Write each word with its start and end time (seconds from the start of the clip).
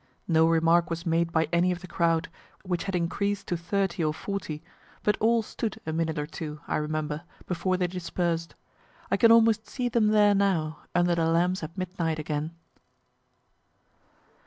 No 0.27 0.47
remark 0.47 0.89
was 0.89 1.05
made 1.05 1.31
by 1.31 1.47
any 1.53 1.71
of 1.71 1.81
the 1.81 1.87
crowd, 1.87 2.27
which 2.63 2.85
had 2.85 2.95
increas'd 2.95 3.45
to 3.45 3.55
thirty 3.55 4.03
or 4.03 4.15
forty, 4.15 4.63
but 5.03 5.15
all 5.19 5.43
stood 5.43 5.79
a 5.85 5.93
minute 5.93 6.17
or 6.17 6.25
two, 6.25 6.59
I 6.67 6.77
remember, 6.77 7.21
before 7.45 7.77
they 7.77 7.85
dispers'd. 7.85 8.55
I 9.11 9.17
can 9.17 9.31
almost 9.31 9.67
see 9.67 9.89
them 9.89 10.07
there 10.07 10.33
now, 10.33 10.79
under 10.95 11.13
the 11.13 11.25
lamps 11.27 11.61
at 11.61 11.77
midnight 11.77 12.17
again. 12.17 12.49